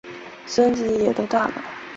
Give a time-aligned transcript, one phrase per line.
[0.47, 1.53] 孙子也都大了